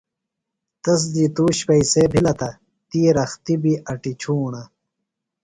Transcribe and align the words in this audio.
تس 0.83 1.01
دی 1.13 1.25
تُوش 1.35 1.57
پئیسے 1.67 2.03
بِھلہ 2.11 2.33
تہ 2.39 2.49
تی 2.89 3.01
رختیۡ 3.17 3.59
بیۡ 3.61 3.81
اٹیۡ 3.91 4.17
چُھوݨہ۔ 4.21 4.61